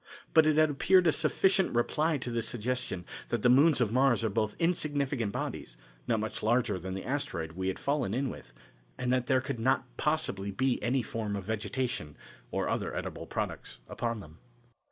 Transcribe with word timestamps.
But 0.33 0.47
it 0.47 0.57
had 0.57 0.71
appeared 0.71 1.05
a 1.05 1.11
sufficient 1.11 1.75
reply 1.75 2.17
to 2.17 2.31
this 2.31 2.47
suggestion 2.49 3.05
that 3.29 3.43
the 3.43 3.49
moons 3.49 3.79
of 3.79 3.91
Mars 3.91 4.23
are 4.23 4.31
both 4.31 4.55
insignificant 4.57 5.31
bodies, 5.31 5.77
not 6.07 6.19
much 6.21 6.41
larger 6.41 6.79
than 6.79 6.95
the 6.95 7.05
asteroid 7.05 7.51
we 7.51 7.67
had 7.67 7.77
fallen 7.77 8.11
in 8.11 8.31
with, 8.31 8.51
and 8.97 9.13
that 9.13 9.27
there 9.27 9.41
could 9.41 9.59
not 9.59 9.85
possibly 9.97 10.49
be 10.49 10.81
any 10.81 11.03
form 11.03 11.35
of 11.35 11.43
vegetation 11.43 12.17
or 12.49 12.67
other 12.67 12.95
edible 12.95 13.27
products 13.27 13.79
upon 13.87 14.21
them. 14.21 14.39